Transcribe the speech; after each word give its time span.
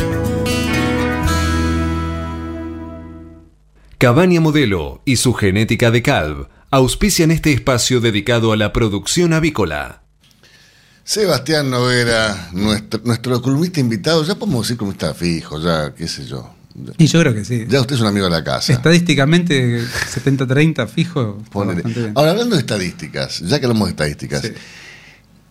Cabaña 3.98 4.40
Modelo 4.40 5.02
y 5.04 5.16
su 5.16 5.34
genética 5.34 5.90
de 5.90 6.02
Calv 6.02 6.46
auspician 6.70 7.32
este 7.32 7.52
espacio 7.52 8.00
dedicado 8.00 8.52
a 8.52 8.56
la 8.56 8.72
producción 8.72 9.32
avícola. 9.32 10.04
Sebastián 11.08 11.70
Noguera, 11.70 12.50
nuestro, 12.52 13.00
nuestro 13.02 13.40
columnista 13.40 13.80
invitado, 13.80 14.22
ya 14.24 14.34
podemos 14.34 14.66
decir 14.66 14.76
cómo 14.76 14.92
está 14.92 15.14
fijo, 15.14 15.58
ya, 15.58 15.94
qué 15.94 16.06
sé 16.06 16.26
yo. 16.26 16.52
Y 16.98 17.06
yo 17.06 17.20
creo 17.20 17.32
que 17.32 17.46
sí. 17.46 17.64
Ya 17.66 17.80
usted 17.80 17.94
es 17.94 18.02
un 18.02 18.08
amigo 18.08 18.26
de 18.26 18.32
la 18.32 18.44
casa. 18.44 18.74
Estadísticamente, 18.74 19.80
70-30 19.80 20.86
fijo. 20.86 21.42
Ahora, 22.14 22.32
hablando 22.32 22.56
de 22.56 22.60
estadísticas, 22.60 23.38
ya 23.40 23.58
que 23.58 23.64
hablamos 23.64 23.88
de 23.88 23.92
estadísticas, 23.92 24.52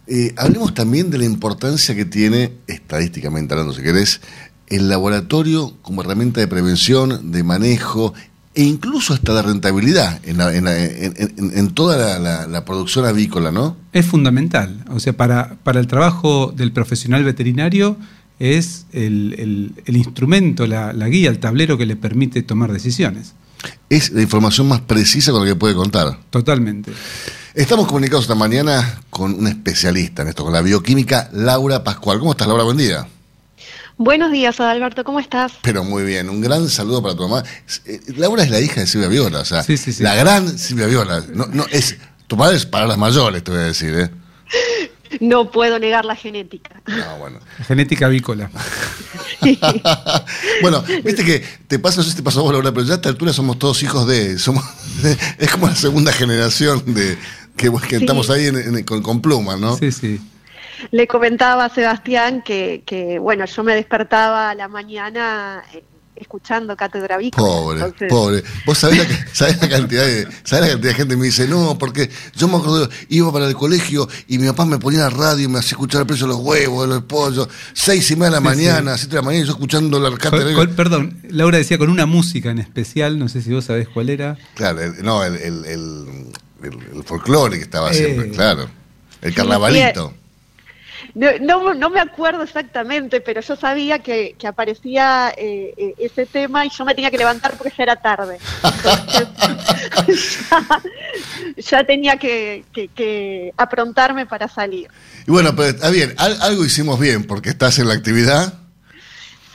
eh, 0.05 0.31
hablemos 0.37 0.75
también 0.75 1.09
de 1.09 1.17
la 1.17 1.25
importancia 1.25 1.95
que 1.95 2.05
tiene, 2.05 2.53
estadísticamente 2.67 3.55
hablando, 3.55 3.73
si 3.73 3.81
querés, 3.81 4.21
el 4.67 4.87
laboratorio 4.89 5.75
como 5.81 6.03
herramienta 6.03 6.39
de 6.39 6.47
prevención, 6.47 7.31
de 7.31 7.43
manejo 7.43 8.13
e 8.57 8.63
incluso 8.63 9.13
hasta 9.13 9.33
la 9.33 9.43
rentabilidad 9.43 10.19
en, 10.25 10.41
en, 10.41 11.69
toda 11.75 12.17
la, 12.17 12.65
producción 12.65 13.05
avícola, 13.05 13.51
¿no? 13.51 13.77
Es 13.93 14.07
fundamental. 14.07 14.83
O 14.89 14.99
sea, 14.99 15.13
para, 15.13 15.57
para 15.63 15.79
el 15.79 15.85
trabajo 15.85 16.51
del 16.57 16.71
profesional 16.71 17.23
veterinario 17.23 17.97
es 18.39 18.87
el, 18.93 19.75
instrumento, 19.85 20.65
la, 20.65 20.91
guía, 21.07 21.29
el 21.29 21.37
tablero 21.37 21.77
que 21.77 21.85
le 21.85 21.95
permite 21.95 22.41
tomar 22.41 22.73
decisiones. 22.73 23.35
Es 23.91 24.09
la 24.09 24.23
información 24.23 24.67
más 24.67 24.81
precisa 24.81 25.31
con 25.31 25.41
la 25.41 25.47
que 25.47 25.55
puede 25.55 25.75
contar. 25.75 26.19
Totalmente. 26.31 26.91
Estamos 27.53 27.85
comunicados 27.85 28.23
esta 28.23 28.33
mañana 28.33 29.01
con 29.11 29.35
una 29.35 29.49
especialista 29.49 30.23
en 30.23 30.29
esto, 30.29 30.43
con 30.43 30.53
la 30.53 30.63
bioquímica 30.63 31.29
Laura 31.31 31.83
Pascual. 31.83 32.17
¿Cómo 32.17 32.31
estás, 32.31 32.47
Laura? 32.47 32.63
Buen 32.63 32.77
día. 32.77 33.07
Buenos 33.99 34.31
días, 34.31 34.59
Adalberto, 34.59 35.03
¿cómo 35.03 35.19
estás? 35.19 35.53
Pero 35.63 35.83
muy 35.83 36.03
bien, 36.03 36.29
un 36.29 36.39
gran 36.39 36.69
saludo 36.69 37.01
para 37.01 37.15
tu 37.15 37.27
mamá. 37.27 37.43
Eh, 37.85 37.99
Laura 38.15 38.43
es 38.43 38.51
la 38.51 38.59
hija 38.59 38.81
de 38.81 38.85
Silvia 38.85 39.07
Viola, 39.07 39.39
o 39.39 39.45
sea, 39.45 39.65
la 39.99 40.13
gran 40.13 40.59
Silvia 40.59 40.85
Viola. 40.85 41.23
No, 41.33 41.47
no, 41.47 41.65
es, 41.71 41.97
tu 42.27 42.37
madre 42.37 42.57
es 42.57 42.67
para 42.67 42.85
las 42.85 42.99
mayores, 42.99 43.43
te 43.43 43.49
voy 43.49 43.59
a 43.59 43.63
decir, 43.63 43.95
¿eh? 43.97 44.11
No 45.21 45.49
puedo 45.49 45.79
negar 45.79 46.05
la 46.05 46.15
genética. 46.15 46.81
No, 46.85 47.17
bueno. 47.17 47.39
genética 47.67 48.05
avícola. 48.05 48.51
bueno, 50.61 50.83
viste 51.03 51.23
que 51.23 51.43
te 51.67 51.79
pasa, 51.79 51.97
no 51.97 52.03
sé 52.03 52.11
si 52.11 52.17
te 52.17 52.23
pasó 52.23 52.41
a 52.41 52.43
vos, 52.43 52.51
Laura, 52.51 52.71
pero 52.73 52.85
ya 52.85 52.93
a 52.93 52.95
esta 52.97 53.09
altura 53.09 53.33
somos 53.33 53.57
todos 53.57 53.81
hijos 53.81 54.05
de. 54.05 54.37
somos 54.37 54.63
Es 55.39 55.49
como 55.49 55.67
la 55.67 55.75
segunda 55.75 56.11
generación 56.11 56.93
de 56.93 57.17
que, 57.55 57.71
estamos 57.95 58.29
ahí 58.29 58.51
con, 58.83 59.01
con 59.01 59.21
plumas, 59.21 59.57
¿no? 59.59 59.77
Sí, 59.77 59.91
sí 59.91 60.19
le 60.91 61.07
comentaba 61.07 61.65
a 61.65 61.69
Sebastián 61.69 62.41
que, 62.41 62.83
que, 62.85 63.19
bueno, 63.19 63.45
yo 63.45 63.63
me 63.63 63.75
despertaba 63.75 64.49
a 64.49 64.55
la 64.55 64.67
mañana 64.67 65.63
eh, 65.73 65.83
escuchando 66.19 66.75
Cátedra 66.75 67.17
Vico. 67.17 67.37
Pobre, 67.37 68.07
pobre. 68.09 68.43
Vos 68.65 68.77
sabés 68.77 68.97
la, 69.61 69.69
cantidad 69.69 70.03
de, 70.03 70.27
sabés 70.43 70.65
la 70.65 70.71
cantidad 70.71 70.91
de 70.91 70.93
gente 70.93 71.13
que 71.13 71.17
me 71.17 71.25
dice, 71.25 71.47
no, 71.47 71.77
porque 71.77 72.09
yo 72.35 72.47
me 72.47 72.57
acuerdo, 72.57 72.89
iba 73.09 73.31
para 73.31 73.47
el 73.47 73.55
colegio 73.55 74.07
y 74.27 74.37
mi 74.37 74.47
papá 74.47 74.65
me 74.65 74.79
ponía 74.79 75.01
la 75.01 75.09
radio 75.09 75.45
y 75.45 75.47
me 75.47 75.59
hacía 75.59 75.71
escuchar 75.71 76.01
el 76.01 76.07
precio 76.07 76.27
de 76.27 76.33
los 76.33 76.41
huevos, 76.41 76.87
de 76.87 76.95
los 76.95 77.03
pollos, 77.03 77.47
seis 77.73 78.09
y 78.11 78.15
media 78.15 78.29
de 78.29 78.35
la 78.35 78.41
mañana, 78.41 78.97
siete 78.97 79.15
de 79.15 79.21
la 79.21 79.25
mañana, 79.25 79.43
y 79.43 79.47
yo 79.47 79.53
escuchando 79.53 79.99
la 79.99 80.15
cátedra. 80.17 80.67
perdón, 80.75 81.21
Laura 81.29 81.57
decía 81.57 81.77
con 81.77 81.89
una 81.89 82.05
música 82.05 82.51
en 82.51 82.59
especial, 82.59 83.19
no 83.19 83.29
sé 83.29 83.41
si 83.41 83.53
vos 83.53 83.65
sabés 83.65 83.87
cuál 83.87 84.09
era. 84.09 84.37
Claro, 84.55 84.79
no, 85.03 85.23
el, 85.23 85.35
el, 85.35 85.65
el, 85.65 87.03
folclore 87.03 87.57
que 87.57 87.63
estaba 87.63 87.93
siempre, 87.93 88.27
eh, 88.27 88.31
claro. 88.31 88.67
El 89.21 89.33
carnavalito. 89.33 90.13
No, 91.17 91.73
no, 91.73 91.89
me 91.89 91.99
acuerdo 91.99 92.43
exactamente, 92.43 93.21
pero 93.21 93.41
yo 93.41 93.55
sabía 93.55 93.97
que, 93.97 94.35
aparecía 94.47 95.33
eh, 95.35 95.73
eh, 95.75 95.95
ese 95.97 96.27
tema 96.27 96.63
y 96.63 96.69
yo 96.69 96.85
me 96.85 96.93
tenía 96.93 97.09
que 97.09 97.17
levantar 97.17 97.57
porque 97.57 97.73
ya 97.75 97.83
era 97.83 97.95
tarde. 97.95 98.37
ya, 101.57 101.83
tenía 101.85 102.17
que, 102.17 103.51
aprontarme 103.57 104.27
para 104.27 104.47
salir. 104.47 104.91
Y 105.25 105.31
bueno, 105.31 105.55
pero 105.55 105.69
está 105.69 105.89
bien, 105.89 106.13
algo 106.17 106.63
hicimos 106.63 106.99
bien 106.99 107.25
porque 107.25 107.49
estás 107.49 107.79
en 107.79 107.87
la 107.87 107.95
actividad. 107.95 108.53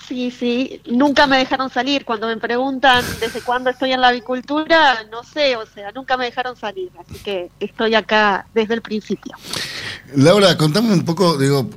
Sí, 0.09 0.33
sí, 0.33 0.83
nunca 0.87 1.29
me 1.29 1.39
dejaron 1.39 1.71
salir. 1.71 2.05
Cuando 2.05 2.27
me 2.27 2.39
preguntan 2.39 3.05
desde 3.21 3.41
cuándo 3.41 3.71
estoy 3.71 3.93
en 3.93 4.01
la 4.01 4.09
avicultura, 4.09 5.05
no 5.13 5.23
sé, 5.23 5.57
o 5.57 5.65
sea, 5.65 5.93
nunca 5.93 6.17
me 6.17 6.25
dejaron 6.25 6.57
salir. 6.57 6.91
Así 6.99 7.21
que 7.21 7.51
estoy 7.61 7.95
acá 7.95 8.47
desde 8.53 8.75
el 8.75 8.83
principio. 8.83 9.37
Laura, 10.17 10.57
contame 10.57 10.93
un 10.93 11.05
poco, 11.05 11.39
digo, 11.39 11.71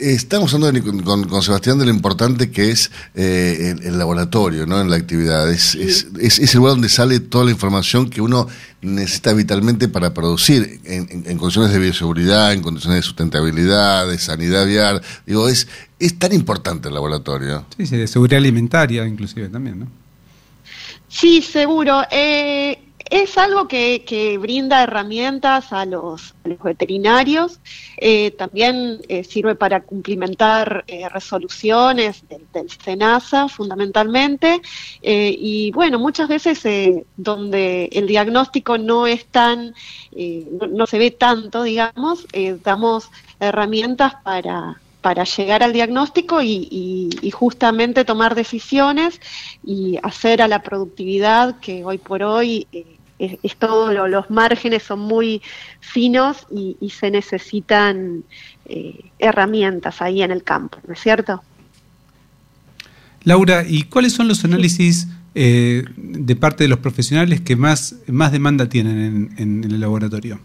Estamos 0.00 0.52
hablando 0.54 0.82
con, 1.28 1.42
Sebastián 1.42 1.78
de 1.78 1.84
lo 1.84 1.92
importante 1.92 2.50
que 2.50 2.70
es 2.70 2.90
eh, 3.14 3.76
el, 3.80 3.96
laboratorio 3.96 4.66
¿no? 4.66 4.80
en 4.80 4.90
la 4.90 4.96
actividad. 4.96 5.48
Es, 5.50 5.76
es, 5.76 6.38
el 6.54 6.58
lugar 6.58 6.72
donde 6.72 6.88
sale 6.88 7.20
toda 7.20 7.44
la 7.44 7.52
información 7.52 8.10
que 8.10 8.20
uno 8.20 8.48
necesita 8.82 9.32
vitalmente 9.34 9.88
para 9.88 10.12
producir 10.12 10.80
en, 10.84 11.38
condiciones 11.38 11.72
de 11.72 11.78
bioseguridad, 11.78 12.52
en 12.52 12.62
condiciones 12.62 12.98
de 12.98 13.02
sustentabilidad, 13.02 14.08
de 14.08 14.18
sanidad 14.18 14.66
vial. 14.66 15.00
Digo, 15.26 15.48
es, 15.48 15.68
es 16.00 16.18
tan 16.18 16.32
importante 16.32 16.88
el 16.88 16.94
laboratorio. 16.94 17.64
Sí, 17.76 17.86
sí, 17.86 17.96
de 17.96 18.08
seguridad 18.08 18.38
alimentaria 18.38 19.06
inclusive 19.06 19.48
también, 19.48 19.78
¿no? 19.78 19.86
Sí, 21.08 21.40
seguro. 21.40 22.02
Eh, 22.10 22.87
es 23.10 23.38
algo 23.38 23.68
que, 23.68 24.38
brinda 24.40 24.82
herramientas 24.82 25.72
a 25.72 25.84
los, 25.84 26.34
veterinarios, 26.62 27.60
eh, 27.98 28.30
también 28.32 29.00
eh, 29.08 29.24
sirve 29.24 29.54
para 29.54 29.82
cumplimentar 29.82 30.84
eh, 30.86 31.08
resoluciones 31.08 32.26
del, 32.28 32.46
del, 32.52 32.70
SENASA 32.70 33.48
fundamentalmente, 33.48 34.60
y 35.02 35.70
bueno, 35.72 35.98
muchas 35.98 36.28
veces 36.28 36.62
donde 37.16 37.88
el 37.92 38.06
diagnóstico 38.06 38.78
no 38.78 39.06
es 39.06 39.26
tan, 39.26 39.74
no, 40.70 40.86
se 40.86 40.98
ve 40.98 41.10
tanto, 41.10 41.62
digamos, 41.62 42.26
damos 42.62 43.10
herramientas 43.40 44.14
para, 44.22 44.80
para 45.00 45.24
llegar 45.24 45.62
al 45.62 45.72
diagnóstico 45.72 46.42
y, 46.42 47.30
justamente 47.32 48.04
tomar 48.04 48.34
decisiones 48.34 49.20
y 49.64 49.98
hacer 50.02 50.42
a 50.42 50.48
la 50.48 50.62
productividad 50.62 51.60
que 51.60 51.84
hoy 51.84 51.98
por 51.98 52.22
hoy 52.22 52.66
es, 53.18 53.56
todo, 53.56 54.08
los 54.08 54.30
márgenes 54.30 54.82
son 54.84 55.00
muy 55.00 55.42
finos 55.80 56.46
y, 56.50 56.76
se 56.90 57.10
necesitan 57.10 58.24
eh, 58.66 59.00
herramientas 59.18 60.00
ahí 60.00 60.22
en 60.22 60.30
el 60.30 60.42
campo, 60.42 60.78
¿no 60.86 60.94
es 60.94 61.00
cierto? 61.00 61.42
Laura, 63.24 63.64
¿y 63.66 63.84
cuáles 63.84 64.12
son 64.12 64.28
los 64.28 64.44
análisis 64.44 65.08
eh, 65.34 65.84
de 65.96 66.36
parte 66.36 66.64
de 66.64 66.68
los 66.68 66.78
profesionales 66.78 67.40
que 67.40 67.56
más, 67.56 67.96
más 68.06 68.32
demanda 68.32 68.68
tienen 68.68 69.34
en, 69.36 69.64
el 69.64 69.80
laboratorio? 69.80 70.40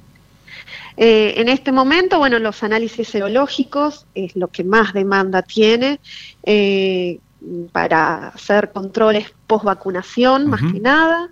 Eh, 0.98 1.36
en 1.38 1.50
este 1.50 1.72
momento, 1.72 2.20
bueno, 2.20 2.40
los 2.40 2.62
análisis 2.64 3.08
serológicos 3.08 4.06
es 4.16 4.36
lo 4.36 4.48
que 4.48 4.64
más 4.64 4.94
demanda 4.94 5.42
tiene 5.42 6.00
para 7.72 8.30
hacer 8.30 8.72
controles 8.72 9.34
post 9.48 9.66
vacunación, 9.66 10.48
más 10.48 10.62
que 10.72 10.80
nada 10.80 11.30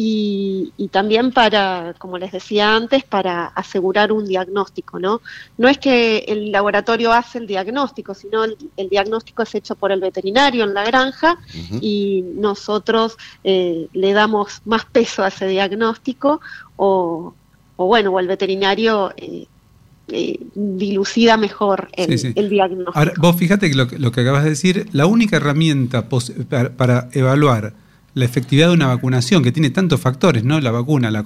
y, 0.00 0.88
también 0.92 1.32
para, 1.32 1.92
como 1.98 2.18
les 2.18 2.30
decía 2.30 2.76
antes, 2.76 3.02
para 3.02 3.46
asegurar 3.46 4.12
un 4.12 4.26
diagnóstico, 4.26 5.00
¿no? 5.00 5.20
No 5.56 5.66
es 5.66 5.78
que 5.78 6.18
el 6.28 6.52
laboratorio 6.52 7.12
hace 7.12 7.38
el 7.38 7.48
diagnóstico, 7.48 8.14
sino 8.14 8.44
el, 8.44 8.88
diagnóstico 8.88 9.42
es 9.42 9.56
hecho 9.56 9.74
por 9.74 9.90
el 9.90 10.00
veterinario 10.00 10.62
en 10.62 10.74
la 10.74 10.84
granja 10.84 11.36
y 11.80 12.22
nosotros 12.36 13.16
eh, 13.42 13.88
le 13.92 14.12
damos 14.12 14.62
más 14.66 14.84
peso 14.84 15.24
a 15.24 15.28
ese 15.28 15.48
diagnóstico 15.48 16.40
o, 16.76 17.34
bueno, 17.76 18.12
o 18.12 18.20
el 18.20 18.28
veterinario... 18.28 19.12
Eh, 19.16 19.46
eh, 20.10 20.40
dilucida 20.54 21.36
mejor 21.36 21.90
el, 21.92 22.48
diagnóstico. 22.48 22.98
Ahora, 22.98 23.12
vos 23.18 23.36
fíjate 23.36 23.68
que 23.68 23.76
lo, 23.76 23.88
lo, 23.98 24.10
que 24.10 24.22
acabas 24.22 24.44
de 24.44 24.48
decir, 24.48 24.88
la 24.92 25.04
única 25.04 25.36
herramienta 25.36 26.08
para 26.08 27.10
evaluar 27.12 27.74
la 28.14 28.24
efectividad 28.24 28.68
de 28.68 28.74
una 28.74 28.86
vacunación, 28.86 29.42
que 29.42 29.52
tiene 29.52 29.70
tantos 29.70 30.00
factores, 30.00 30.44
¿no? 30.44 30.60
La 30.60 30.70
vacuna, 30.70 31.10
la 31.10 31.24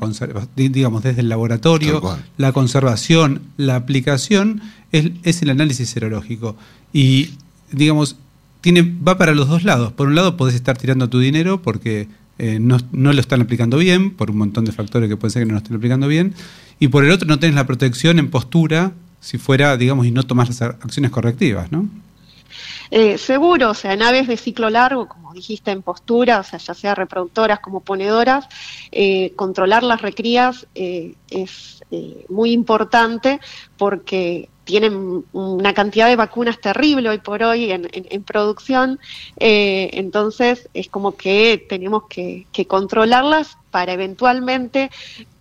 digamos, 0.56 1.02
desde 1.02 1.20
el 1.20 1.28
laboratorio, 1.28 2.02
la 2.36 2.52
conservación, 2.52 3.42
la 3.56 3.76
aplicación, 3.76 4.60
es, 4.92 5.42
el 5.42 5.50
análisis 5.50 5.88
serológico. 5.88 6.56
Y, 6.92 7.30
digamos, 7.70 8.16
tiene, 8.60 8.82
va 8.82 9.16
para 9.16 9.32
los 9.32 9.48
dos 9.48 9.64
lados. 9.64 9.92
Por 9.92 10.08
un 10.08 10.14
lado, 10.14 10.36
podés 10.36 10.54
estar 10.54 10.76
tirando 10.76 11.08
tu 11.08 11.18
dinero 11.18 11.62
porque 11.62 12.08
eh, 12.38 12.58
no, 12.60 12.78
lo 12.92 13.20
están 13.20 13.40
aplicando 13.40 13.78
bien, 13.78 14.10
por 14.10 14.30
un 14.30 14.38
montón 14.38 14.64
de 14.64 14.72
factores 14.72 15.08
que 15.08 15.16
puede 15.16 15.30
ser 15.30 15.42
que 15.42 15.46
no 15.46 15.52
lo 15.52 15.58
estén 15.58 15.76
aplicando 15.76 16.08
bien. 16.08 16.34
Y 16.78 16.88
por 16.88 17.04
el 17.04 17.10
otro, 17.10 17.26
no 17.26 17.38
tenés 17.38 17.56
la 17.56 17.66
protección 17.66 18.18
en 18.18 18.28
postura 18.28 18.92
si 19.20 19.38
fuera, 19.38 19.76
digamos, 19.76 20.04
y 20.06 20.10
no 20.10 20.24
tomás 20.24 20.48
las 20.48 20.62
acciones 20.62 21.10
correctivas, 21.10 21.70
¿no? 21.70 21.88
Eh, 22.94 23.16
seguro, 23.16 23.70
o 23.70 23.74
sea, 23.74 23.94
en 23.94 24.02
aves 24.02 24.28
de 24.28 24.36
ciclo 24.36 24.68
largo, 24.68 25.08
como 25.08 25.32
dijiste, 25.32 25.70
en 25.70 25.80
postura, 25.80 26.40
o 26.40 26.42
sea, 26.42 26.58
ya 26.58 26.74
sea 26.74 26.94
reproductoras 26.94 27.58
como 27.60 27.80
ponedoras, 27.80 28.46
eh, 28.90 29.32
controlar 29.34 29.82
las 29.82 30.02
recrías 30.02 30.66
eh, 30.74 31.14
es 31.30 31.82
muy 32.28 32.52
importante 32.52 33.40
porque 33.78 34.50
tienen 34.64 35.24
una 35.32 35.72
cantidad 35.72 36.06
de 36.08 36.16
vacunas 36.16 36.60
terrible 36.60 37.08
hoy 37.08 37.18
por 37.18 37.42
hoy 37.42 37.70
en, 37.70 38.24
producción, 38.24 38.98
entonces 39.36 40.68
es 40.72 40.88
como 40.88 41.16
que 41.16 41.64
tenemos 41.68 42.04
que, 42.08 42.46
controlarlas 42.66 43.56
para 43.70 43.92
eventualmente 43.92 44.90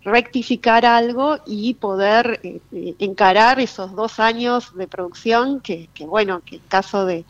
rectificar 0.04 0.86
algo 0.86 1.38
y 1.46 1.76
poder 1.76 2.40
eh, 2.44 2.60
eh, 2.72 2.96
encarar 3.00 3.60
esos 3.60 3.96
dos 3.96 4.20
años 4.20 4.76
de 4.76 4.88
producción 4.88 5.62
que, 5.62 5.90
bueno, 6.00 6.42
que 6.46 6.56
en 6.56 6.62
caso 6.68 7.06
de, 7.06 7.26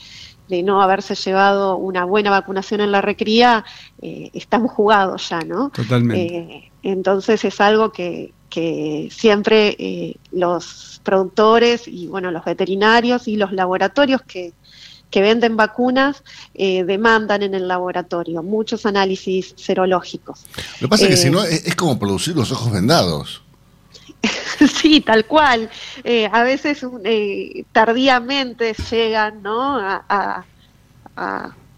no 0.63 0.81
haberse 0.81 1.15
llevado 1.15 1.77
una 1.77 2.03
buena 2.03 2.29
vacunación 2.29 2.81
en 2.81 2.91
la 2.91 2.99
recría, 2.99 3.63
eh, 4.01 4.31
estamos 4.33 4.71
jugados 4.71 5.29
ya, 5.29 5.39
¿no? 5.41 5.69
Totalmente. 5.69 6.71
entonces 6.83 7.45
es 7.45 7.61
algo 7.61 7.93
que, 7.93 8.33
que 8.49 9.07
siempre 9.11 10.17
los 10.33 10.99
productores 11.03 11.87
y 11.87 12.07
bueno, 12.07 12.31
los 12.31 12.43
veterinarios 12.43 13.29
y 13.29 13.37
los 13.37 13.53
laboratorios 13.53 14.21
que, 14.23 14.51
que 15.11 15.21
venden 15.21 15.57
vacunas 15.57 16.23
eh, 16.55 16.83
demandan 16.85 17.43
en 17.43 17.53
el 17.53 17.67
laboratorio 17.67 18.41
muchos 18.41 18.85
análisis 18.85 19.53
serológicos. 19.57 20.45
Lo 20.79 20.87
que 20.87 20.89
pasa 20.89 21.03
es 21.03 21.09
que 21.11 21.17
si 21.17 21.27
eh, 21.27 21.31
no 21.31 21.43
es, 21.43 21.75
como 21.75 21.99
producir 21.99 22.35
los 22.35 22.51
ojos 22.51 22.71
vendados. 22.71 23.43
sí, 24.73 25.01
tal 25.01 25.25
cual. 25.25 25.69
Eh, 26.03 26.29
a 26.31 26.43
veces 26.43 26.85
tardíamente 27.71 28.73
llegan 28.89 29.43
¿no? 29.43 29.79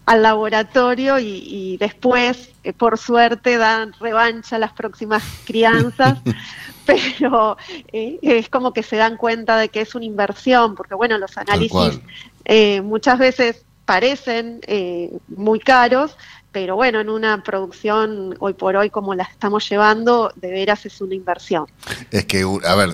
Al 0.06 0.22
laboratorio 0.22 1.18
y, 1.18 1.76
después, 1.78 2.50
por 2.76 2.98
suerte, 2.98 3.56
dan 3.56 3.92
revancha 3.98 4.56
a 4.56 4.58
las 4.58 4.72
próximas 4.72 5.22
crianzas. 5.46 6.18
pero 6.86 7.56
es 7.92 8.48
como 8.50 8.72
que 8.72 8.82
se 8.82 8.96
dan 8.96 9.16
cuenta 9.16 9.56
de 9.56 9.70
que 9.70 9.80
es 9.80 9.94
una 9.94 10.04
inversión, 10.04 10.74
porque 10.74 10.94
bueno, 10.94 11.16
los 11.16 11.36
análisis 11.38 12.00
eh, 12.44 12.82
muchas 12.82 13.18
veces 13.18 13.64
parecen 13.84 14.60
eh, 14.66 15.10
muy 15.28 15.60
caros, 15.60 16.16
pero 16.52 16.76
bueno, 16.76 17.00
en 17.00 17.10
una 17.10 17.42
producción 17.42 18.36
hoy 18.38 18.54
por 18.54 18.76
hoy 18.76 18.90
como 18.90 19.14
la 19.14 19.24
estamos 19.24 19.68
llevando, 19.68 20.32
de 20.36 20.50
veras 20.50 20.86
es 20.86 21.00
una 21.00 21.14
inversión. 21.14 21.66
Es 22.10 22.26
que, 22.26 22.42
a 22.64 22.74
ver, 22.74 22.90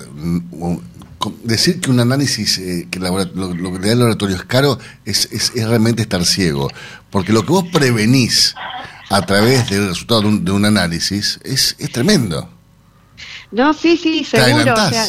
decir 1.43 1.79
que 1.79 1.89
un 1.91 1.99
análisis, 1.99 2.57
eh, 2.57 2.87
que 2.89 2.99
lo, 2.99 3.15
que 3.15 3.79
da 3.79 3.91
el 3.91 3.99
laboratorio 3.99 4.35
es 4.35 4.43
caro, 4.43 4.79
es, 5.05 5.29
es, 5.31 5.53
realmente 5.53 6.01
estar 6.01 6.25
ciego, 6.25 6.69
porque 7.09 7.33
lo 7.33 7.45
que 7.45 7.51
vos 7.51 7.65
prevenís 7.71 8.55
a 9.09 9.25
través 9.25 9.69
del 9.69 9.89
resultado 9.89 10.21
de 10.21 10.27
un, 10.27 10.45
de 10.45 10.51
un 10.51 10.65
análisis 10.65 11.39
es, 11.43 11.75
es 11.79 11.91
tremendo. 11.91 12.49
No, 13.51 13.73
sí, 13.73 13.97
sí, 13.97 14.23
seguro. 14.23 14.73
O 14.73 14.89
sea, 14.89 15.05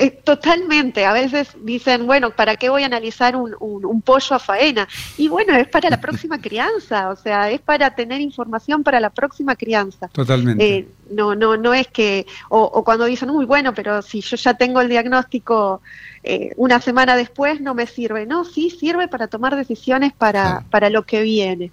eh, 0.00 0.12
totalmente. 0.24 1.04
A 1.04 1.12
veces 1.12 1.54
dicen, 1.62 2.06
bueno, 2.06 2.30
¿para 2.30 2.56
qué 2.56 2.70
voy 2.70 2.84
a 2.84 2.86
analizar 2.86 3.36
un, 3.36 3.54
un, 3.60 4.00
pollo 4.00 4.34
a 4.34 4.38
faena? 4.38 4.88
Y 5.18 5.28
bueno, 5.28 5.54
es 5.54 5.68
para 5.68 5.90
la 5.90 6.00
próxima 6.00 6.40
crianza, 6.40 7.10
o 7.10 7.16
sea, 7.16 7.50
es 7.50 7.60
para 7.60 7.94
tener 7.94 8.22
información 8.22 8.82
para 8.82 8.98
la 8.98 9.10
próxima 9.10 9.56
crianza. 9.56 10.08
Totalmente. 10.08 10.64
Eh, 10.66 10.88
no, 11.10 11.34
no, 11.34 11.58
no 11.58 11.74
es 11.74 11.88
que, 11.88 12.24
o, 12.48 12.82
cuando 12.82 13.04
dicen, 13.04 13.28
muy 13.28 13.44
bueno, 13.44 13.74
pero 13.74 14.00
si 14.00 14.22
yo 14.22 14.38
ya 14.38 14.54
tengo 14.54 14.80
el 14.80 14.88
diagnóstico 14.88 15.82
eh, 16.22 16.52
una 16.56 16.80
semana 16.80 17.14
después, 17.14 17.60
no 17.60 17.74
me 17.74 17.86
sirve. 17.86 18.24
No, 18.24 18.46
sí 18.46 18.70
sirve 18.70 19.06
para 19.06 19.26
tomar 19.26 19.54
decisiones 19.54 20.14
para, 20.14 20.64
para 20.70 20.88
lo 20.88 21.04
que 21.04 21.20
viene. 21.20 21.72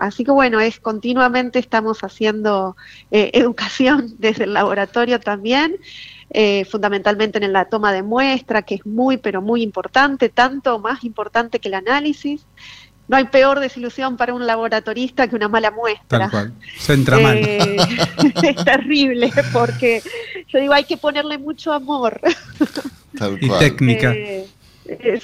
así 0.00 0.24
que 0.24 0.32
bueno, 0.32 0.58
es 0.58 0.80
continuamente 0.80 1.60
estamos 1.60 2.02
haciendo 2.02 2.76
educación 3.12 4.16
desde 4.18 4.42
el 4.42 4.54
laboratorio 4.54 5.20
también. 5.20 5.76
Eh, 6.30 6.66
fundamentalmente 6.66 7.42
en 7.42 7.52
la 7.52 7.66
toma 7.66 7.92
de 7.92 8.02
muestra, 8.02 8.62
que 8.62 8.74
es 8.74 8.86
muy, 8.86 9.16
pero 9.16 9.40
muy 9.40 9.62
importante, 9.62 10.28
tanto 10.28 10.78
más 10.78 11.02
importante 11.04 11.58
que 11.58 11.68
el 11.68 11.74
análisis. 11.74 12.44
No 13.08 13.16
hay 13.16 13.24
peor 13.24 13.60
desilusión 13.60 14.18
para 14.18 14.34
un 14.34 14.46
laboratorista 14.46 15.26
que 15.28 15.36
una 15.36 15.48
mala 15.48 15.70
muestra. 15.70 16.18
Tal 16.18 16.30
cual. 16.30 16.52
Se 16.76 16.92
entra 16.92 17.18
mal. 17.18 17.38
Eh, 17.38 17.76
es 18.42 18.64
terrible 18.64 19.32
porque 19.54 20.02
yo 20.48 20.58
digo, 20.58 20.74
hay 20.74 20.84
que 20.84 20.98
ponerle 20.98 21.38
mucho 21.38 21.72
amor. 21.72 22.20
Y 23.40 23.48
técnica. 23.48 24.12
Eh, 24.12 24.46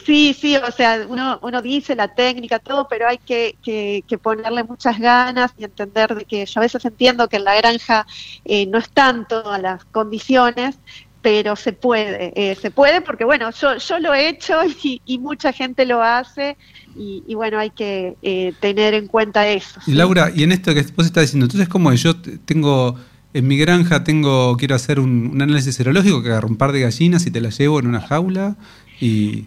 sí, 0.05 0.37
sí, 0.39 0.57
o 0.57 0.71
sea, 0.71 1.07
uno, 1.09 1.39
uno 1.43 1.63
dice 1.63 1.95
la 1.97 2.15
técnica, 2.15 2.59
todo, 2.59 2.87
pero 2.89 3.09
hay 3.09 3.19
que, 3.19 3.57
que, 3.63 4.19
ponerle 4.19 4.65
muchas 4.65 4.99
ganas 4.99 5.53
y 5.59 5.65
entender 5.65 6.15
de 6.15 6.25
que 6.25 6.47
yo 6.47 6.61
a 6.61 6.63
veces 6.63 6.85
entiendo 6.85 7.29
que 7.29 7.37
en 7.37 7.45
la 7.45 7.57
granja 7.57 8.07
eh, 8.45 8.67
no 8.67 8.79
están 8.79 9.27
todas 9.27 9.61
las 9.61 9.85
condiciones, 9.87 10.77
pero 11.23 11.57
se 11.57 11.73
puede, 11.73 12.33
eh, 12.37 12.55
se 12.55 12.71
puede 12.71 13.01
porque 13.01 13.25
bueno, 13.25 13.51
yo, 13.51 13.77
yo 13.79 13.99
lo 13.99 14.13
he 14.13 14.29
hecho 14.29 14.61
y, 14.83 15.19
mucha 15.19 15.53
gente 15.53 15.87
lo 15.87 16.03
hace 16.03 16.57
y, 16.97 17.35
bueno, 17.35 17.59
hay 17.59 17.71
que 17.71 18.17
eh, 18.23 18.53
tener 18.61 18.95
en 18.95 19.09
cuenta 19.09 19.49
eso. 19.49 19.81
Y 19.87 19.95
Laura, 19.95 20.31
y 20.35 20.45
en 20.45 20.53
esto 20.53 20.75
que 20.75 20.83
vos 20.95 21.07
estás 21.07 21.23
diciendo, 21.23 21.47
entonces 21.47 21.69
como 21.69 21.93
yo 21.95 22.15
tengo 22.21 22.97
en 23.33 23.49
mi 23.49 23.57
granja 23.57 24.05
tengo 24.05 24.57
quiero 24.57 24.77
hacer 24.77 25.01
un, 25.01 25.31
un 25.33 25.43
análisis 25.43 25.75
serológico 25.75 26.23
que 26.23 26.29
agarro 26.29 26.47
un 26.47 26.57
par 26.57 26.71
de 26.71 26.81
gallinas 26.81 27.27
y 27.27 27.33
te 27.33 27.41
las 27.41 27.59
llevo 27.59 27.81
en 27.81 27.89
una 27.89 28.01
jaula 28.01 28.57
y 29.01 29.47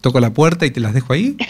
toco 0.00 0.20
la 0.20 0.30
puerta 0.30 0.66
y 0.66 0.70
te 0.70 0.80
las 0.80 0.94
dejo 0.94 1.12
ahí? 1.12 1.36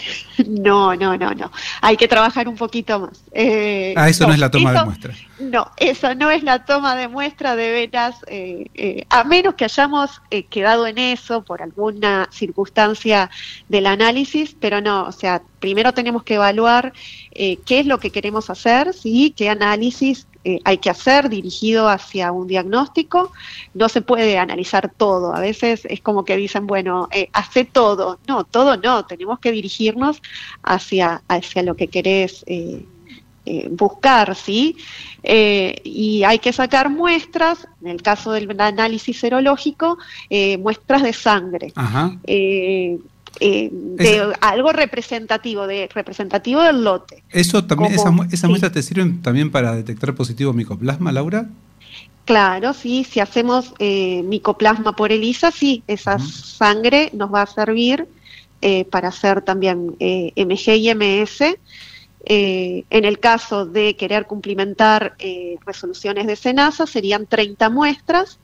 No, 0.47 0.95
no, 0.95 1.15
no, 1.15 1.31
no. 1.31 1.51
Hay 1.81 1.95
que 1.95 2.07
trabajar 2.07 2.47
un 2.47 2.55
poquito 2.55 2.99
más. 2.99 3.23
Eh, 3.31 3.93
ah, 3.95 4.09
eso 4.09 4.25
no, 4.25 4.33
es 4.33 4.39
la 4.39 4.49
toma 4.49 4.73
de 4.73 4.83
muestra. 4.83 5.13
No, 5.39 5.71
eso 5.77 6.15
no 6.15 6.31
es 6.31 6.41
la 6.41 6.65
toma 6.65 6.95
de 6.95 7.07
muestra 7.07 7.55
de 7.55 7.71
veras, 7.71 8.15
eh, 8.27 8.65
eh, 8.73 9.05
a 9.09 9.23
menos 9.23 9.53
que 9.53 9.65
hayamos 9.65 10.21
quedado 10.49 10.87
en 10.87 10.97
eso 10.97 11.43
por 11.43 11.61
alguna 11.61 12.27
circunstancia 12.31 13.29
del 13.69 13.85
análisis, 13.85 14.55
pero 14.59 14.81
no, 14.81 15.03
o 15.03 15.11
sea, 15.11 15.43
primero 15.59 15.93
tenemos 15.93 16.23
que 16.23 16.35
evaluar 16.35 16.93
qué 17.31 17.59
es 17.67 17.85
lo 17.85 17.99
que 17.99 18.09
queremos 18.09 18.49
hacer, 18.49 18.93
¿sí? 18.93 19.33
qué 19.37 19.49
análisis 19.49 20.27
eh, 20.45 20.59
hay 20.65 20.77
que 20.77 20.89
hacer 20.89 21.29
dirigido 21.29 21.87
hacia 21.87 22.31
un 22.31 22.47
diagnóstico. 22.47 23.31
No 23.73 23.87
se 23.89 24.01
puede 24.01 24.37
analizar 24.37 24.91
todo. 24.95 25.33
A 25.33 25.39
veces 25.39 25.85
es 25.85 26.01
como 26.01 26.25
que 26.25 26.35
dicen, 26.35 26.67
bueno, 26.67 27.07
eh, 27.11 27.29
hace 27.33 27.65
todo. 27.65 28.19
No, 28.27 28.43
todo 28.43 28.77
no. 28.77 29.05
Tenemos 29.05 29.39
que 29.39 29.51
dirigirnos 29.51 30.21
hacia, 30.63 31.21
hacia 31.27 31.63
lo 31.63 31.75
que 31.75 31.87
querés 31.87 32.43
eh, 32.47 32.85
buscar, 33.71 34.35
¿sí? 34.35 34.77
y 35.21 36.23
hay 36.23 36.39
que 36.39 36.53
sacar 36.53 36.89
muestras, 36.89 37.67
en 37.81 37.89
el 37.89 38.01
caso 38.01 38.31
del 38.31 38.49
análisis 38.59 39.19
serológico, 39.19 39.97
muestras 40.59 41.03
de 41.03 41.11
sangre. 41.11 41.73
Eh, 43.39 43.69
de 43.71 44.33
algo 44.41 44.71
representativo, 44.71 45.65
de 45.65 45.89
representativo 45.93 46.61
del 46.61 46.83
lote. 46.83 47.23
Eso 47.31 47.65
también, 47.65 47.93
esas, 47.93 48.49
muestras 48.49 48.71
te 48.71 48.83
sirven 48.83 49.21
también 49.21 49.51
para 49.51 49.75
detectar 49.75 50.13
positivo 50.13 50.53
micoplasma, 50.53 51.11
Laura. 51.11 51.47
Claro, 52.25 52.73
sí, 52.73 53.03
si 53.03 53.19
hacemos 53.19 53.73
eh, 53.79 54.23
micoplasma 54.23 54.95
por 54.95 55.11
ELISA, 55.11 55.51
sí, 55.51 55.83
esa 55.87 56.19
sangre 56.19 57.09
nos 57.13 57.33
va 57.33 57.41
a 57.41 57.47
servir 57.47 58.07
eh, 58.61 58.85
para 58.85 59.09
hacer 59.09 59.41
también 59.41 59.97
eh, 59.99 60.31
MG 60.37 60.77
y 60.77 60.95
MS. 60.95 61.57
en 62.25 63.03
el 63.05 63.19
caso 63.19 63.65
de 63.65 63.97
querer 63.97 64.25
cumplimentar 64.25 65.17
resoluciones 65.65 66.25
de 66.25 66.37
SENASA, 66.37 66.87
serían 66.87 67.25
30 67.25 67.69
muestras. 67.69 68.39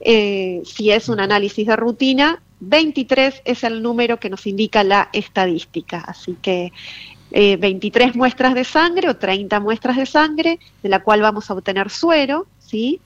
si 0.00 0.90
es 0.90 1.10
un 1.10 1.20
análisis 1.20 1.66
de 1.66 1.76
rutina, 1.76 2.40
23 2.64 3.42
es 3.44 3.64
el 3.64 3.82
número 3.82 4.20
que 4.20 4.30
nos 4.30 4.46
indica 4.46 4.84
la 4.84 5.08
estadística, 5.12 5.98
así 5.98 6.36
que 6.40 6.72
23 7.32 8.10
eh, 8.10 8.12
muestras 8.14 8.54
de 8.54 8.62
sangre 8.62 9.08
o 9.08 9.16
30 9.16 9.58
muestras 9.58 9.96
de 9.96 10.06
sangre, 10.06 10.60
de 10.82 10.88
la 10.88 11.02
cual 11.02 11.22
vamos 11.22 11.50
a 11.50 11.54
obtener 11.54 11.90
suero, 11.90 12.46
¿sí? 12.60 13.00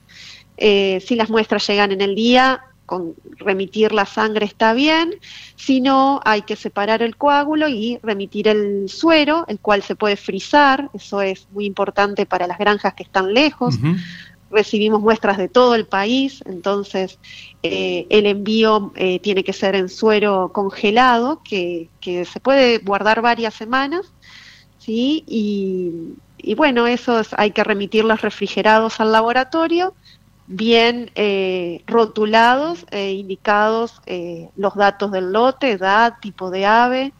Eh, 0.57 1.01
si 1.05 1.15
las 1.15 1.31
muestras 1.31 1.67
llegan 1.67 1.91
en 1.91 2.01
el 2.01 2.13
día, 2.13 2.61
con 2.85 3.15
remitir 3.37 3.93
la 3.93 4.05
sangre 4.05 4.45
está 4.45 4.73
bien, 4.73 5.15
si 5.55 5.81
no, 5.81 6.21
hay 6.23 6.43
que 6.43 6.55
separar 6.55 7.01
el 7.01 7.17
coágulo 7.17 7.67
y 7.67 7.99
remitir 8.03 8.47
el 8.47 8.89
suero, 8.89 9.43
el 9.47 9.59
cual 9.59 9.81
se 9.81 9.95
puede 9.95 10.17
frizar, 10.17 10.89
eso 10.93 11.21
es 11.21 11.47
muy 11.51 11.65
importante 11.65 12.27
para 12.27 12.47
las 12.47 12.59
granjas 12.59 12.93
que 12.93 13.03
están 13.03 13.33
lejos, 13.33 13.75
recibimos 14.51 15.01
muestras 15.01 15.37
de 15.37 15.49
todo 15.49 15.75
el 15.75 15.85
país, 15.85 16.43
entonces 16.45 17.19
eh, 17.63 18.05
el 18.09 18.25
envío 18.25 18.91
eh, 18.95 19.19
tiene 19.19 19.43
que 19.43 19.53
ser 19.53 19.75
en 19.75 19.89
suero 19.89 20.51
congelado, 20.53 21.41
que, 21.43 21.89
se 22.01 22.39
puede 22.39 22.77
guardar 22.79 23.21
varias 23.21 23.53
semanas, 23.53 24.05
¿sí? 24.77 25.23
Y, 25.27 26.55
bueno, 26.55 26.87
esos 26.87 27.29
hay 27.37 27.51
que 27.51 27.63
remitirlos 27.63 28.21
refrigerados 28.21 28.99
al 28.99 29.11
laboratorio, 29.11 29.93
bien 30.47 31.11
eh, 31.15 31.83
rotulados 31.87 32.85
e 32.91 33.11
indicados 33.11 34.01
los 34.55 34.75
datos 34.75 35.11
del 35.11 35.33
lote, 35.33 35.71
edad, 35.71 36.13
tipo 36.21 36.49
de 36.49 36.65
ave, 36.65 37.13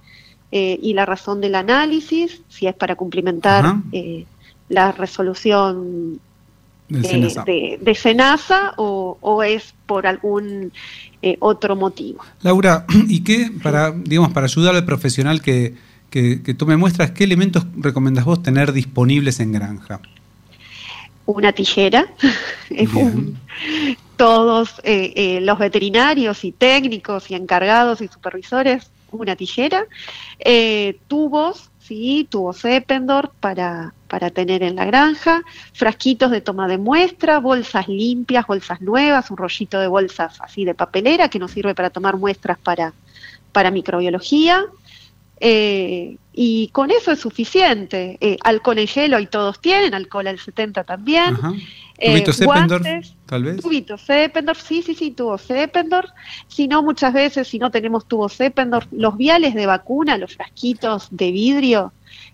eh, 0.49 0.79
y 0.81 0.93
la 0.93 1.05
razón 1.05 1.41
del 1.41 1.55
análisis, 1.55 2.41
si 2.47 2.67
es 2.67 2.75
para 2.75 2.95
cumplimentar 2.95 3.65
eh, 3.91 4.25
la 4.69 4.93
resolución 4.93 6.21
de, 6.89 7.77
de, 7.81 7.95
SENASA 7.95 8.73
o, 8.77 9.43
es 9.43 9.73
por 9.85 10.07
algún 10.07 10.71
otro 11.39 11.75
motivo. 11.75 12.23
Laura, 12.41 12.85
¿y 13.07 13.23
qué 13.23 13.51
para, 13.61 13.91
digamos, 13.91 14.31
para 14.31 14.45
ayudar 14.45 14.75
al 14.75 14.85
profesional 14.85 15.41
que, 15.41 15.75
que, 16.09 16.53
tú 16.57 16.65
me 16.65 16.77
muestras, 16.77 17.11
qué 17.11 17.23
elementos 17.25 17.65
recomendás 17.77 18.25
vos 18.25 18.41
tener 18.41 18.71
disponibles 18.71 19.39
en 19.39 19.51
granja? 19.51 19.99
Una 21.25 21.51
tijera, 21.51 22.07
todos 24.17 24.81
los 24.83 25.59
veterinarios 25.59 26.43
y 26.45 26.51
técnicos 26.53 27.29
y 27.29 27.35
encargados 27.35 28.01
y 28.01 28.07
supervisores 28.07 28.89
una 29.11 29.35
tijera, 29.35 29.85
eh, 30.39 30.99
tubos, 31.07 31.69
¿sí? 31.87 32.27
tubos 32.29 32.63
Eppendorf 32.65 33.31
para, 33.39 33.93
para 34.07 34.29
tener 34.29 34.61
en 34.63 34.75
la 34.75 34.85
granja, 34.85 35.41
frasquitos 35.73 36.31
de 36.31 36.41
toma 36.41 36.67
de 36.67 36.77
muestra, 36.77 37.39
bolsas 37.39 37.87
limpias, 37.87 38.45
bolsas 38.45 38.81
nuevas, 38.81 39.31
un 39.31 39.37
rollito 39.37 39.79
de 39.79 39.87
bolsas 39.87 40.39
así 40.41 40.65
de 40.65 40.75
papelera 40.75 41.29
que 41.29 41.39
nos 41.39 41.51
sirve 41.51 41.73
para 41.73 41.89
tomar 41.89 42.17
muestras 42.17 42.57
para, 42.57 42.93
para 43.51 43.71
microbiología. 43.71 44.65
Eh, 45.39 46.17
y 46.39 46.67
con 46.67 46.91
eso 46.91 47.11
es 47.11 47.19
suficiente. 47.19 48.15
Eh, 48.21 48.37
alcohol 48.43 48.77
en 48.77 48.85
hielo 48.85 49.19
y 49.19 49.25
todos 49.25 49.59
tienen, 49.59 49.95
alcohol 49.95 50.27
al 50.27 50.37
70 50.37 50.83
también. 50.83 51.35
¿Tubitos 51.35 52.39
eh, 52.39 53.01
tal 53.25 53.43
vez? 53.43 53.59
Tubitos 53.59 54.05
Zeppendorf, 54.05 54.61
sí, 54.61 54.83
sí, 54.83 54.93
sí, 54.93 55.09
tubos 55.09 55.41
Zeppendorf. 55.47 56.11
Si 56.47 56.67
no, 56.67 56.83
muchas 56.83 57.11
veces, 57.11 57.47
si 57.47 57.57
no 57.57 57.71
tenemos 57.71 58.07
tubos 58.07 58.37
Zeppendorf, 58.37 58.85
los 58.91 59.17
viales 59.17 59.55
de 59.55 59.65
vacuna, 59.65 60.15
los 60.19 60.35
frasquitos 60.35 61.07
de 61.09 61.31
vidrio, 61.31 61.91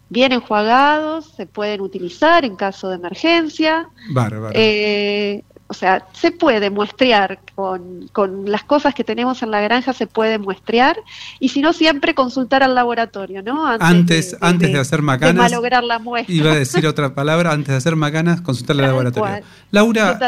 bien 0.10 0.34
enjuagados, 0.34 1.28
se 1.38 1.46
pueden 1.46 1.80
utilizar 1.80 2.44
en 2.44 2.58
caso 2.58 2.90
de 2.90 2.96
emergencia. 2.98 3.88
Bárbaro. 4.10 4.52
Eh, 4.54 5.46
o 5.68 5.74
sea, 5.74 6.08
se 6.14 6.32
puede 6.32 6.70
muestrear 6.70 7.40
con, 7.56 8.46
las 8.46 8.64
cosas 8.64 8.94
que 8.94 9.04
tenemos 9.04 9.44
en 9.44 9.52
la 9.52 9.60
granja, 9.62 9.92
se 9.94 10.08
puede 10.08 10.38
muestrear, 10.38 10.98
y 11.40 11.50
si 11.50 11.62
no, 11.62 11.74
siempre 11.74 12.14
consultar 12.14 12.64
al 12.64 12.76
laboratorio, 12.76 13.42
¿no? 13.42 13.66
Antes, 13.66 14.38
antes, 14.42 14.72
de, 14.72 14.80
hacer 14.80 15.02
macanas. 15.02 15.34
De 15.36 15.42
malograr 15.42 15.84
la 15.84 15.98
muestra. 16.00 16.36
Iba 16.36 16.52
a 16.52 16.56
decir 16.56 16.86
otra 16.86 17.16
palabra, 17.20 17.52
antes 17.52 17.70
de 17.70 17.76
hacer 17.76 17.96
macanas, 17.96 18.42
consultar 18.42 18.76
al 18.76 18.84
laboratorio. 18.84 19.44
Laura, 19.72 20.20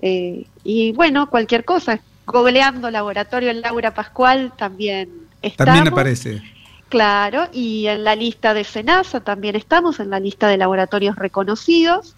eh, 0.00 0.46
y 0.64 0.92
bueno, 0.92 1.28
cualquier 1.30 1.64
cosa. 1.64 2.00
Googleando 2.26 2.90
Laboratorio 2.90 3.52
Laura 3.52 3.94
Pascual 3.94 4.52
también 4.56 5.28
estamos. 5.42 5.74
También 5.74 5.92
aparece. 5.92 6.42
Claro, 6.88 7.48
y 7.52 7.86
en 7.86 8.04
la 8.04 8.14
lista 8.14 8.54
de 8.54 8.64
SENASA 8.64 9.20
también 9.20 9.56
estamos, 9.56 9.98
en 9.98 10.10
la 10.10 10.20
lista 10.20 10.48
de 10.48 10.56
laboratorios 10.56 11.16
reconocidos, 11.16 12.14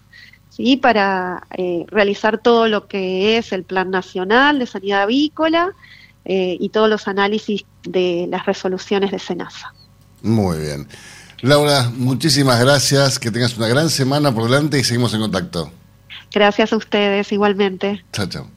¿sí? 0.49 0.77
para 0.77 1.47
eh, 1.57 1.85
realizar 1.87 2.37
todo 2.37 2.67
lo 2.67 2.87
que 2.87 3.37
es 3.37 3.51
el 3.51 3.63
Plan 3.63 3.89
Nacional 3.89 4.59
de 4.59 4.67
Sanidad 4.67 5.03
Avícola 5.03 5.73
eh, 6.25 6.55
y 6.59 6.69
todos 6.69 6.89
los 6.89 7.07
análisis 7.07 7.65
de 7.83 8.27
las 8.29 8.45
resoluciones 8.45 9.09
de 9.11 9.17
SENASA. 9.17 9.73
Muy 10.21 10.59
bien. 10.59 10.87
Laura, 11.41 11.89
muchísimas 11.95 12.59
gracias, 12.59 13.17
que 13.19 13.31
tengas 13.31 13.57
una 13.57 13.67
gran 13.67 13.89
semana 13.89 14.33
por 14.33 14.43
delante 14.43 14.79
y 14.79 14.83
seguimos 14.83 15.13
en 15.13 15.21
contacto. 15.21 15.71
Gracias 16.31 16.73
a 16.73 16.77
ustedes 16.77 17.31
igualmente. 17.31 18.03
Chao, 18.11 18.27
chao. 18.27 18.47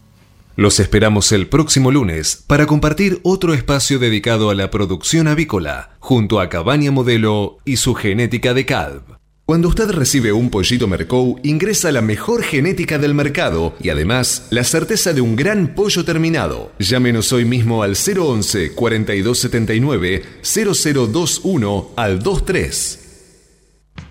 Los 0.56 0.80
esperamos 0.80 1.32
el 1.32 1.48
próximo 1.48 1.90
lunes 1.90 2.44
para 2.46 2.66
compartir 2.66 3.20
otro 3.22 3.54
espacio 3.54 3.98
dedicado 3.98 4.50
a 4.50 4.54
la 4.54 4.70
producción 4.70 5.26
avícola, 5.26 5.90
junto 5.98 6.40
a 6.40 6.50
Cabaña 6.50 6.90
Modelo 6.90 7.58
y 7.64 7.76
su 7.76 7.94
genética 7.94 8.52
de 8.52 8.66
calv. 8.66 9.21
Cuando 9.44 9.66
usted 9.66 9.90
recibe 9.90 10.32
un 10.32 10.50
pollito 10.50 10.86
Mercou, 10.86 11.40
ingresa 11.42 11.90
la 11.90 12.00
mejor 12.00 12.44
genética 12.44 12.96
del 12.98 13.12
mercado 13.12 13.74
y 13.80 13.88
además 13.88 14.46
la 14.50 14.62
certeza 14.62 15.12
de 15.12 15.20
un 15.20 15.34
gran 15.34 15.74
pollo 15.74 16.04
terminado. 16.04 16.70
Llámenos 16.78 17.32
hoy 17.32 17.44
mismo 17.44 17.82
al 17.82 17.96
011 17.96 18.72
4279 18.72 20.22
0021 20.42 21.90
al 21.96 22.18
23. 22.20 23.01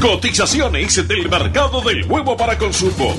Cotizaciones 0.00 1.06
del 1.06 1.28
mercado 1.28 1.82
del 1.82 2.04
huevo 2.10 2.34
para 2.34 2.56
consumo. 2.56 3.14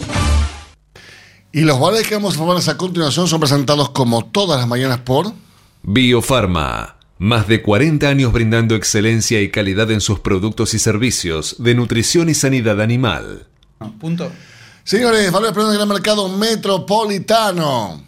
Y 1.51 1.61
los 1.61 1.79
valores 1.79 2.07
que 2.07 2.15
vamos 2.15 2.33
a 2.33 2.37
formar 2.39 2.57
a 2.67 2.77
continuación 2.77 3.27
son 3.27 3.39
presentados 3.39 3.89
como 3.89 4.25
todas 4.25 4.59
las 4.59 4.67
mañanas 4.67 4.99
por 4.99 5.31
Biofarma. 5.83 6.95
Más 7.19 7.47
de 7.47 7.61
40 7.61 8.07
años 8.07 8.33
brindando 8.33 8.73
excelencia 8.73 9.41
y 9.41 9.51
calidad 9.51 9.91
en 9.91 10.01
sus 10.01 10.21
productos 10.21 10.73
y 10.73 10.79
servicios 10.79 11.55
de 11.59 11.75
nutrición 11.75 12.29
y 12.29 12.33
sanidad 12.33 12.81
animal. 12.81 13.47
Punto. 13.99 14.31
Señores, 14.83 15.31
valores 15.31 15.75
en 15.75 15.81
el 15.81 15.87
mercado 15.87 16.29
metropolitano. 16.29 18.01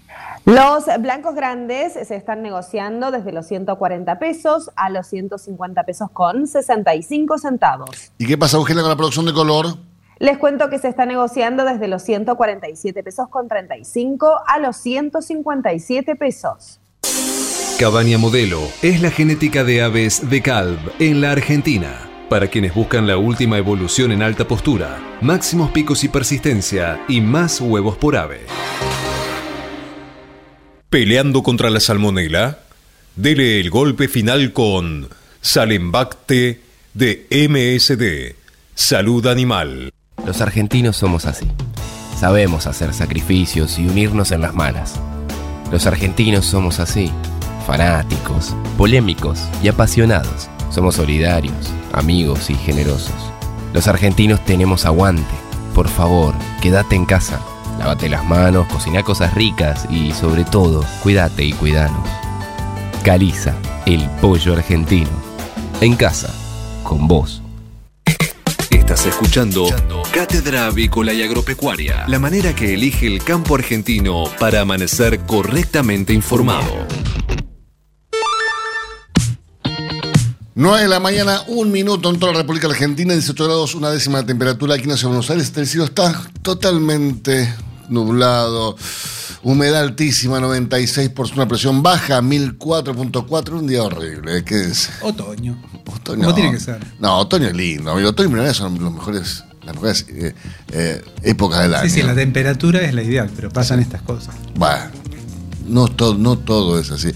Los 0.45 0.83
blancos 0.99 1.35
grandes 1.35 1.93
se 1.93 2.15
están 2.17 2.41
negociando 2.41 3.11
desde 3.11 3.31
los 3.31 3.47
140 3.47 4.19
pesos 4.19 4.71
a 4.75 4.89
los 4.89 5.07
150 5.07 5.83
pesos 5.83 6.09
con 6.11 6.47
65 6.47 7.37
centavos. 7.37 8.11
¿Y 8.17 8.27
qué 8.27 8.37
pasa, 8.37 8.57
Eugenia, 8.57 8.83
con 8.83 8.89
la 8.89 8.97
producción 8.97 9.25
de 9.25 9.31
color? 9.31 9.67
Les 10.19 10.37
cuento 10.37 10.69
que 10.69 10.79
se 10.79 10.89
está 10.89 11.05
negociando 11.05 11.63
desde 11.63 11.87
los 11.87 12.03
147 12.03 13.03
pesos 13.03 13.29
con 13.29 13.47
35 13.47 14.41
a 14.45 14.59
los 14.59 14.75
157 14.75 16.17
pesos. 16.17 16.81
Cabaña 17.79 18.17
Modelo 18.17 18.59
es 18.81 19.01
la 19.01 19.11
genética 19.11 19.63
de 19.63 19.81
aves 19.81 20.29
de 20.29 20.41
Calv 20.41 20.77
en 20.99 21.21
la 21.21 21.31
Argentina. 21.31 22.09
Para 22.29 22.47
quienes 22.47 22.75
buscan 22.75 23.07
la 23.07 23.15
última 23.15 23.57
evolución 23.57 24.11
en 24.11 24.21
alta 24.21 24.45
postura, 24.45 24.99
máximos 25.21 25.71
picos 25.71 26.03
y 26.03 26.09
persistencia 26.09 26.99
y 27.07 27.21
más 27.21 27.61
huevos 27.61 27.95
por 27.95 28.17
ave. 28.17 28.41
Peleando 30.93 31.41
contra 31.41 31.71
la 31.71 31.79
salmonela, 31.79 32.59
dele 33.15 33.59
el 33.59 33.71
golpe 33.71 34.07
final 34.07 34.53
con 34.53 35.09
Salembacte 35.41 36.61
de 36.93 37.25
MSD, 37.31 38.35
Salud 38.75 39.25
Animal. 39.25 39.91
Los 40.23 40.39
argentinos 40.39 40.95
somos 40.95 41.25
así. 41.25 41.47
Sabemos 42.15 42.67
hacer 42.67 42.93
sacrificios 42.93 43.79
y 43.79 43.87
unirnos 43.87 44.31
en 44.31 44.41
las 44.41 44.53
malas. 44.53 44.99
Los 45.71 45.87
argentinos 45.87 46.45
somos 46.45 46.79
así, 46.79 47.11
fanáticos, 47.65 48.55
polémicos 48.77 49.39
y 49.63 49.69
apasionados. 49.69 50.47
Somos 50.69 50.93
solidarios, 50.93 51.73
amigos 51.91 52.51
y 52.51 52.53
generosos. 52.53 53.15
Los 53.73 53.87
argentinos 53.87 54.45
tenemos 54.45 54.85
aguante. 54.85 55.33
Por 55.73 55.87
favor, 55.87 56.35
quédate 56.61 56.95
en 56.95 57.05
casa. 57.05 57.41
Lávate 57.79 58.09
las 58.09 58.23
manos, 58.25 58.67
cocina 58.67 59.03
cosas 59.03 59.33
ricas 59.33 59.87
y 59.89 60.11
sobre 60.11 60.43
todo, 60.45 60.85
cuídate 61.01 61.43
y 61.43 61.53
cuidanos. 61.53 62.07
Caliza, 63.03 63.53
el 63.85 64.09
pollo 64.21 64.53
argentino. 64.53 65.09
En 65.81 65.95
casa, 65.95 66.33
con 66.83 67.07
vos. 67.07 67.41
Estás 68.69 69.05
escuchando 69.05 69.65
Cátedra 70.13 70.67
Avícola 70.67 71.13
y 71.13 71.23
Agropecuaria, 71.23 72.05
la 72.07 72.19
manera 72.19 72.53
que 72.53 72.73
elige 72.73 73.07
el 73.07 73.23
campo 73.23 73.55
argentino 73.55 74.25
para 74.39 74.61
amanecer 74.61 75.21
correctamente 75.21 76.13
informado. 76.13 76.85
9 80.55 80.83
de 80.83 80.87
la 80.87 80.99
mañana, 80.99 81.41
un 81.47 81.71
minuto 81.71 82.11
en 82.11 82.19
toda 82.19 82.31
la 82.31 82.39
República 82.39 82.67
Argentina, 82.67 83.13
18 83.13 83.43
grados, 83.43 83.73
una 83.73 83.89
décima 83.89 84.19
de 84.19 84.25
temperatura 84.25 84.75
aquí 84.75 84.83
en 84.83 84.91
la 84.91 84.97
ciudad 84.97 85.09
de 85.09 85.17
Buenos 85.17 85.29
Aires. 85.31 85.51
El 85.55 85.65
cielo 85.65 85.85
está 85.85 86.29
totalmente 86.43 87.51
nublado, 87.89 88.75
humedad 89.41 89.81
altísima, 89.81 90.39
96%, 90.39 91.33
una 91.33 91.47
presión 91.47 91.81
baja, 91.81 92.21
1004.4, 92.21 93.49
un 93.53 93.65
día 93.65 93.81
horrible. 93.81 94.43
¿Qué 94.45 94.61
es? 94.61 94.91
Otoño. 95.01 95.59
Otoño. 95.87 96.21
¿Cómo 96.21 96.35
tiene 96.35 96.51
que 96.51 96.59
ser? 96.59 96.85
No, 96.99 97.17
otoño 97.17 97.47
es 97.47 97.55
lindo, 97.55 97.89
amigo. 97.89 98.09
Otoño 98.09 98.27
y 98.27 98.31
primavera 98.33 98.53
son 98.53 98.77
los 98.79 98.93
mejores, 98.93 99.43
las 99.63 99.73
mejores 99.73 100.05
eh, 100.09 100.35
eh, 100.71 101.03
épocas 101.23 101.63
del 101.63 101.73
año. 101.73 101.89
Sí, 101.89 102.01
sí, 102.01 102.03
la 102.03 102.13
temperatura 102.13 102.81
es 102.81 102.93
la 102.93 103.01
ideal, 103.01 103.31
pero 103.35 103.49
pasan 103.49 103.79
estas 103.79 104.03
cosas. 104.03 104.35
Bueno, 104.53 104.83
no 105.67 105.87
todo, 105.87 106.13
no 106.13 106.37
todo 106.37 106.79
es 106.79 106.91
así. 106.91 107.11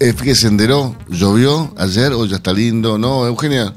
Eh, 0.00 0.12
fíjese, 0.14 0.48
enderó, 0.48 0.96
llovió 1.08 1.74
ayer, 1.76 2.12
hoy 2.12 2.28
ya 2.28 2.36
está 2.36 2.52
lindo, 2.52 2.96
¿no, 2.96 3.26
Eugenia? 3.26 3.74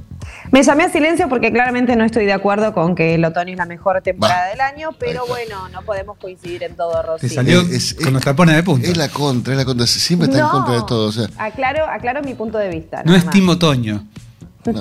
Me 0.52 0.64
llamé 0.64 0.84
a 0.86 0.90
silencio 0.92 1.28
porque 1.28 1.52
claramente 1.52 1.96
no 1.98 2.06
estoy 2.06 2.26
de 2.26 2.32
acuerdo 2.34 2.74
con 2.74 2.96
que 2.96 3.16
el 3.16 3.26
otoño 3.26 3.52
es 3.52 3.58
la 3.58 3.66
mejor 3.66 4.02
temporada 4.02 4.44
Va. 4.44 4.48
del 4.50 4.62
año, 4.62 4.90
pero 5.00 5.26
bueno, 5.28 5.68
no 5.70 5.82
podemos 5.82 6.18
coincidir 6.18 6.64
en 6.64 6.76
todo, 6.78 7.02
Rosy. 7.02 7.28
Te 7.28 7.34
salió 7.34 7.62
Es- 7.62 7.72
es- 7.72 7.96
con 7.96 8.14
los 8.14 8.24
tapones 8.24 8.56
de 8.56 8.64
punta. 8.64 8.88
Es 8.88 8.96
la 8.96 9.10
contra, 9.10 9.54
es 9.54 9.58
la 9.60 9.66
contra. 9.66 9.86
Siempre 9.88 10.28
está 10.30 10.40
en 10.40 10.48
contra 10.50 10.76
de 10.76 10.82
todo. 10.88 11.08
O 11.08 11.12
sea, 11.12 11.28
aclaro, 11.38 11.86
aclaro 11.88 12.22
mi 12.24 12.36
punto 12.36 12.58
de 12.58 12.70
vista. 12.70 13.04
No 13.04 13.16
es. 13.16 13.30
Team 13.30 13.50
Otoño. 13.50 14.08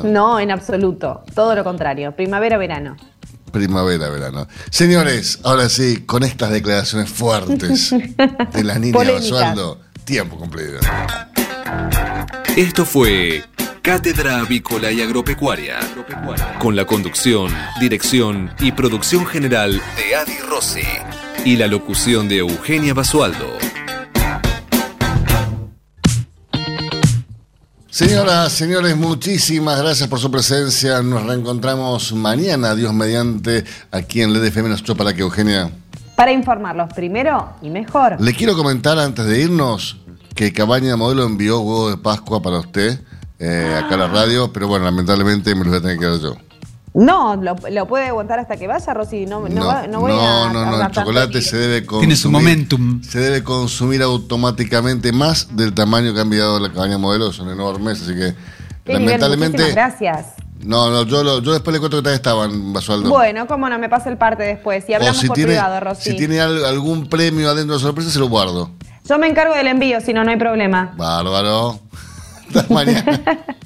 No, 0.04 0.38
en 0.38 0.52
absoluto. 0.52 1.24
Todo 1.34 1.56
lo 1.56 1.64
contrario. 1.64 2.14
Primavera-verano. 2.14 2.96
primavera, 3.50 4.08
verano. 4.10 4.46
Señores, 4.70 5.40
ahora 5.42 5.68
sí, 5.68 6.04
con 6.06 6.22
estas 6.22 6.50
declaraciones 6.52 7.10
fuertes 7.10 7.90
de 8.52 8.62
la 8.64 8.78
niña. 8.78 8.96
Basualdo, 8.96 9.80
tiempo 10.04 10.36
cumplido. 10.36 10.78
Esto 12.56 12.84
fue 12.84 13.44
Cátedra 13.82 14.40
Avícola 14.40 14.92
y 14.92 15.00
Agropecuaria, 15.02 15.80
con 16.58 16.76
la 16.76 16.84
conducción, 16.84 17.52
dirección 17.80 18.52
y 18.60 18.72
producción 18.72 19.26
general 19.26 19.80
de 19.96 20.14
Adi 20.14 20.38
Rossi 20.48 20.82
y 21.44 21.56
la 21.56 21.66
locución 21.66 22.28
de 22.28 22.38
Eugenia 22.38 22.94
Basualdo. 22.94 23.58
Señoras, 27.88 28.52
señores, 28.52 28.96
muchísimas 28.96 29.80
gracias 29.80 30.08
por 30.08 30.18
su 30.18 30.30
presencia. 30.30 31.02
Nos 31.02 31.26
reencontramos 31.26 32.12
mañana, 32.12 32.74
Dios 32.74 32.94
mediante, 32.94 33.64
aquí 33.90 34.22
en 34.22 34.32
LDFM 34.32 34.68
nos 34.68 34.82
para 34.82 35.12
que 35.12 35.22
Eugenia. 35.22 35.70
Para 36.16 36.32
informarlos 36.32 36.92
primero 36.94 37.54
y 37.62 37.70
mejor. 37.70 38.20
Le 38.20 38.32
quiero 38.34 38.56
comentar 38.56 38.98
antes 38.98 39.26
de 39.26 39.40
irnos 39.42 39.98
que 40.34 40.52
Cabaña 40.52 40.96
Modelo 40.96 41.24
envió 41.24 41.60
huevo 41.60 41.90
de 41.90 41.96
Pascua 41.96 42.40
para 42.42 42.58
usted 42.58 43.00
eh, 43.38 43.80
acá 43.84 43.94
a 43.94 43.98
la 43.98 44.08
radio, 44.08 44.52
pero 44.52 44.68
bueno, 44.68 44.84
lamentablemente 44.84 45.54
me 45.54 45.60
los 45.64 45.68
voy 45.68 45.78
a 45.78 45.82
tener 45.82 45.98
que 45.98 46.06
dar 46.06 46.18
yo. 46.20 46.36
No, 46.94 47.36
lo, 47.36 47.56
lo 47.70 47.86
puede 47.88 48.08
aguantar 48.08 48.38
hasta 48.38 48.56
que 48.58 48.66
vaya, 48.66 48.92
Rosy. 48.92 49.24
No, 49.24 49.48
no, 49.48 49.66
va- 49.66 49.86
no 49.86 50.00
voy 50.00 50.12
a. 50.12 50.14
no, 50.14 50.52
no, 50.52 50.60
tardar 50.70 50.90
el 50.90 50.94
chocolate 50.94 51.40
se 51.42 51.56
debe 51.56 51.86
consumir. 51.86 52.00
Tiene 52.08 52.16
su 52.16 52.30
momentum. 52.30 53.02
Se 53.02 53.18
debe 53.18 53.42
consumir 53.42 54.02
automáticamente 54.02 55.10
más 55.10 55.56
del 55.56 55.72
tamaño 55.72 56.12
que 56.12 56.20
han 56.20 56.26
enviado 56.26 56.60
la 56.60 56.70
cabaña 56.70 56.98
modelo, 56.98 57.32
son 57.32 57.48
enormes, 57.48 58.02
así 58.02 58.14
que 58.14 58.34
Qué 58.84 58.92
lamentablemente. 58.92 59.70
gracias. 59.72 60.26
No, 60.62 60.90
no, 60.90 61.04
yo, 61.04 61.24
lo- 61.24 61.40
yo 61.40 61.52
después 61.52 61.72
le 61.72 61.80
cuento 61.80 61.96
que 61.96 62.02
tal 62.04 62.12
estaban, 62.14 62.72
Basualdo. 62.74 63.08
Bueno, 63.08 63.46
cómo 63.46 63.68
no, 63.70 63.78
me 63.78 63.88
pasa 63.88 64.10
el 64.10 64.18
parte 64.18 64.42
después. 64.42 64.84
Y 64.88 64.92
hablamos 64.94 65.16
si 65.18 65.26
por 65.28 65.34
tiene, 65.34 65.52
privado, 65.54 65.80
Rosy. 65.80 66.10
si 66.10 66.16
tiene 66.16 66.40
al- 66.40 66.64
algún 66.66 67.08
premio 67.08 67.48
adentro 67.50 67.74
de 67.74 67.80
sorpresa, 67.80 68.10
se 68.10 68.18
lo 68.18 68.28
guardo. 68.28 68.70
Yo 69.04 69.18
me 69.18 69.26
encargo 69.26 69.54
del 69.54 69.66
envío, 69.66 70.00
si 70.00 70.12
no, 70.12 70.22
no 70.24 70.30
hay 70.30 70.36
problema. 70.36 70.92
Bárbaro. 70.96 71.78
Hasta 72.54 72.72
mañana. 72.72 73.20